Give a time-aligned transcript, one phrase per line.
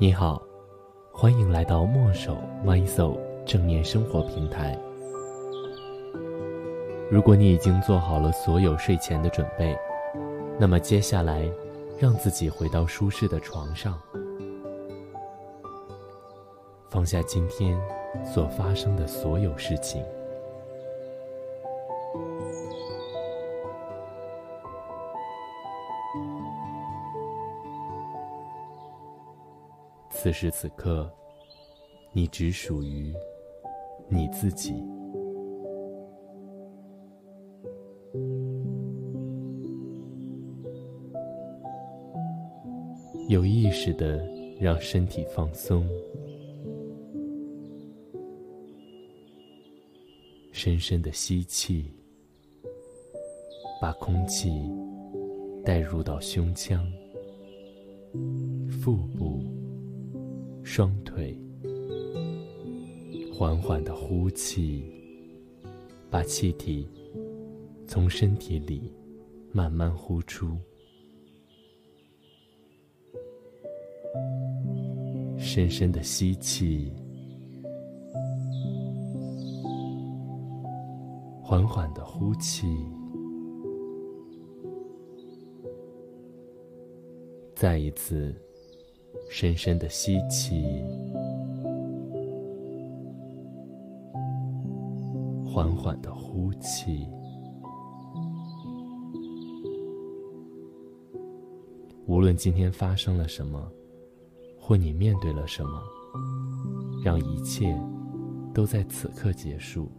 [0.00, 0.40] 你好，
[1.10, 4.78] 欢迎来到墨守 YSO 正念生活平台。
[7.10, 9.76] 如果你已经做好了所有睡前的准备，
[10.56, 11.50] 那么接下来，
[11.98, 14.00] 让自己回到舒适的床上，
[16.88, 17.76] 放下今天
[18.24, 20.00] 所发生的所有事情。
[30.20, 31.08] 此时此刻，
[32.12, 33.14] 你只属于
[34.08, 34.74] 你自己。
[43.28, 44.20] 有意识的
[44.58, 45.88] 让身体放松，
[50.50, 51.94] 深深的吸气，
[53.80, 54.50] 把空气
[55.64, 56.84] 带入到胸腔、
[58.68, 59.44] 腹部。
[60.70, 61.34] 双腿，
[63.32, 64.84] 缓缓的呼气，
[66.10, 66.86] 把气体
[67.86, 68.92] 从身体里
[69.50, 70.58] 慢慢呼出。
[75.38, 76.92] 深深的吸气，
[81.42, 82.66] 缓缓的呼气，
[87.54, 88.38] 再一次。
[89.28, 90.82] 深深的吸气，
[95.44, 97.06] 缓缓的呼气。
[102.06, 103.70] 无论今天发生了什么，
[104.58, 105.82] 或你面对了什么，
[107.04, 107.78] 让一切
[108.54, 109.90] 都在此刻结束。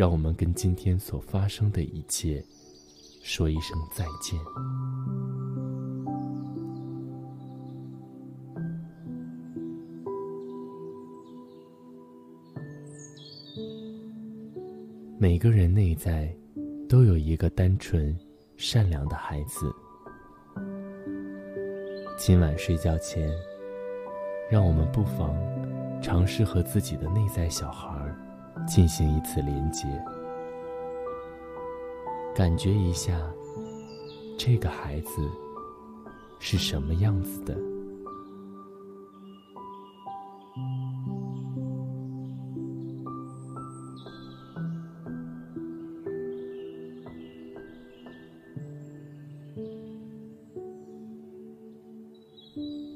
[0.00, 2.42] 让我们跟今天所发生的一切
[3.22, 4.40] 说一声再见。
[15.18, 16.34] 每个人内在
[16.88, 18.18] 都有一个单纯、
[18.56, 19.70] 善良的孩子。
[22.16, 23.30] 今晚睡觉前，
[24.50, 25.36] 让我们不妨
[26.00, 28.29] 尝试和自己的内在小孩儿。
[28.66, 29.86] 进行一次连接，
[32.34, 33.18] 感觉一下
[34.38, 35.28] 这个孩子
[36.38, 37.56] 是什么样子的。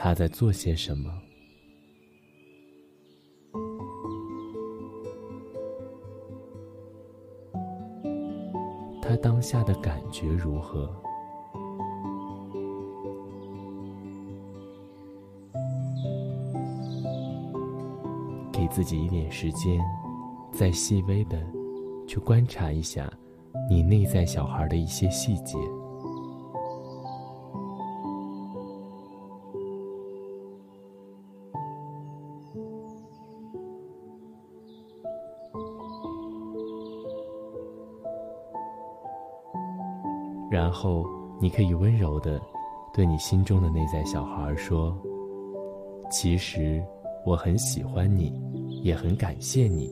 [0.00, 1.10] 他在做些什么？
[9.20, 10.88] 当下的感觉如何？
[18.52, 19.80] 给自己一点时间，
[20.50, 21.40] 再细微的
[22.06, 23.10] 去观察一下
[23.70, 25.56] 你内在小孩的一些细节。
[40.50, 41.04] 然后，
[41.40, 42.40] 你可以温柔的
[42.92, 44.96] 对你心中的内在小孩说
[46.10, 46.82] ：“其实
[47.26, 48.32] 我很喜欢你，
[48.82, 49.90] 也很感谢你。”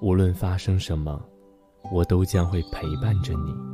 [0.00, 1.20] 无论发生什么，
[1.92, 3.67] 我都将会陪伴着你。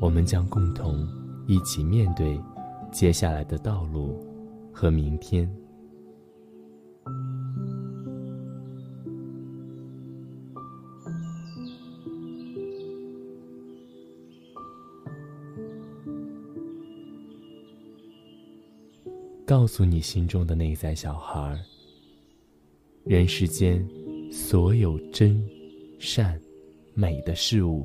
[0.00, 1.06] 我们将共同
[1.46, 2.40] 一起面对
[2.90, 4.18] 接下来的道路
[4.72, 5.48] 和明天。
[19.44, 21.58] 告诉你心中的内在小孩
[23.04, 23.84] 人世间
[24.32, 25.44] 所有真、
[25.98, 26.40] 善、
[26.94, 27.84] 美的事物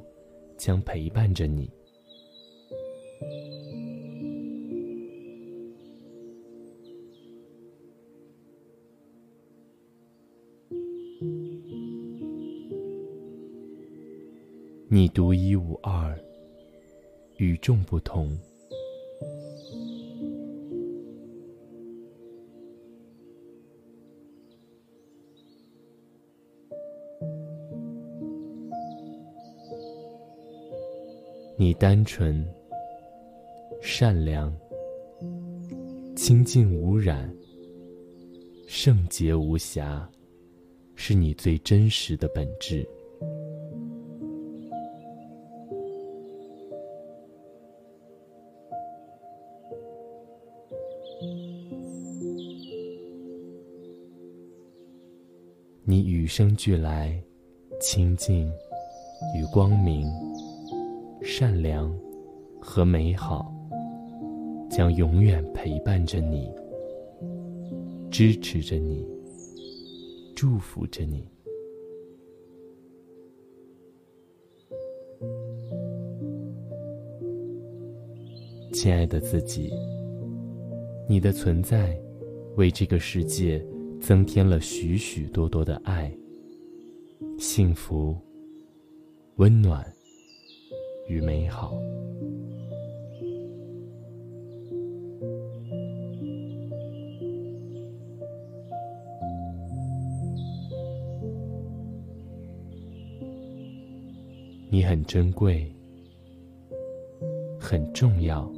[0.58, 1.70] 将陪伴着你。
[14.88, 16.18] 你独一无二
[17.38, 18.38] 与众不同。
[31.58, 32.46] 你单纯
[33.88, 34.52] 善良、
[36.16, 37.32] 清净无染、
[38.68, 40.10] 圣洁无瑕，
[40.96, 42.84] 是你最真实的本质。
[55.84, 57.24] 你与生俱来，
[57.80, 58.52] 清净
[59.38, 60.12] 与光明。
[61.22, 61.96] 善良
[62.60, 63.55] 和美好
[64.70, 66.52] 将永远陪伴着你，
[68.12, 69.08] 支持着你，
[70.36, 71.28] 祝福着你，
[78.74, 79.72] 亲爱的自己。
[81.08, 81.96] 你的存在
[82.56, 83.64] 为这个世界
[84.02, 86.12] 增添了许许多多的爱、
[87.38, 88.18] 幸福、
[89.36, 89.86] 温暖。
[91.08, 91.76] 与美好，
[104.70, 105.72] 你很珍贵，
[107.60, 108.52] 很重要。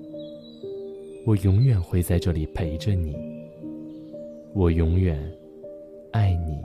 [1.26, 3.16] 我永远会在这里陪着你，
[4.54, 5.20] 我永远
[6.12, 6.60] 爱你。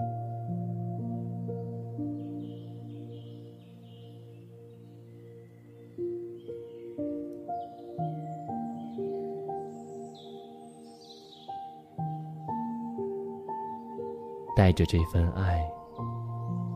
[14.55, 15.61] 带着这份爱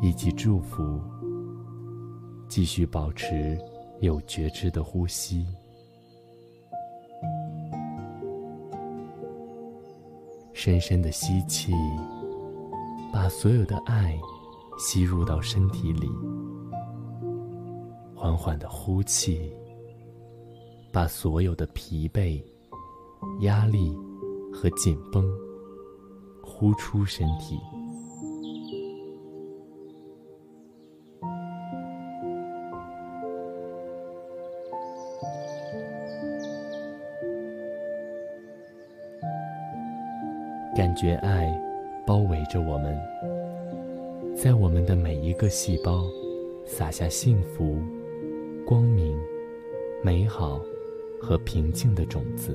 [0.02, 1.00] 以及祝福，
[2.48, 3.58] 继续保持
[4.00, 5.46] 有觉知的呼吸，
[10.52, 11.72] 深深的吸气，
[13.12, 14.19] 把所有的爱
[14.78, 16.08] 吸入到身体里；
[18.14, 19.52] 缓缓的呼气，
[20.93, 22.43] 把所有的疲惫、
[23.40, 23.94] 压力
[24.52, 25.28] 和紧绷
[26.43, 27.58] 呼出身体。
[40.76, 41.50] 感觉爱
[42.06, 42.94] 包围着我们，
[44.37, 46.05] 在我们的每一个细胞
[46.67, 47.78] 撒下幸福、
[48.67, 49.19] 光明、
[50.05, 50.61] 美好
[51.19, 52.55] 和平静的种子。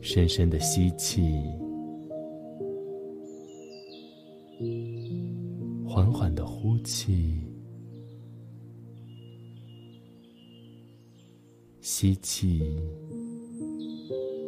[0.00, 1.42] 深深的吸气，
[5.84, 7.43] 缓缓的呼气。
[12.04, 12.60] 吸气，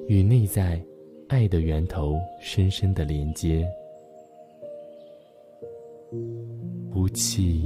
[0.08, 0.78] 与内在
[1.26, 3.64] 爱的源头深深的连接；
[6.92, 7.64] 呼气，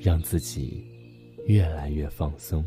[0.00, 0.84] 让自己
[1.46, 2.64] 越来越放松。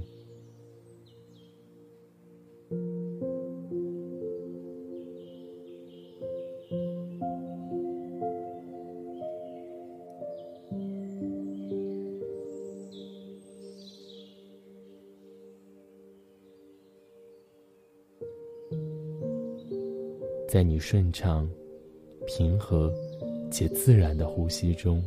[20.55, 21.45] 在你顺畅、
[22.25, 22.89] 平和
[23.51, 25.03] 且自然的呼吸中，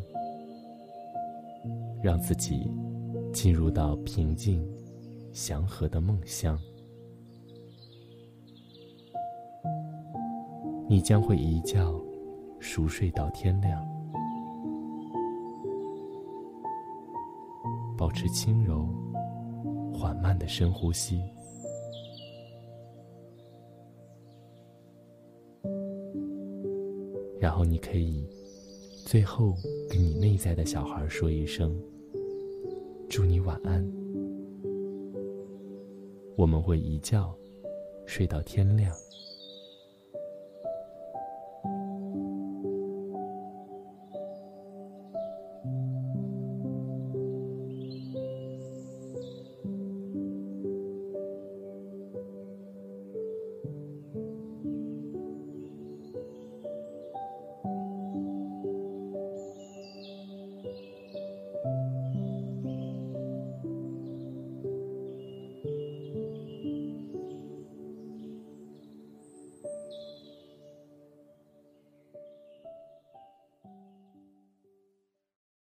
[2.03, 2.71] 让自己
[3.33, 4.63] 进入到平静、
[5.33, 6.61] 祥和的梦乡。
[10.87, 11.83] 你将会一觉
[12.61, 13.83] 熟睡到天亮。
[17.97, 18.87] 保持轻柔、
[19.95, 21.23] 缓慢的深呼吸。
[27.41, 28.25] 然后你可以
[29.07, 29.55] 最后
[29.89, 31.75] 跟你内在的小孩说一声
[33.09, 33.85] ：“祝你晚安。”
[36.37, 37.35] 我们会一觉
[38.07, 38.95] 睡到天亮。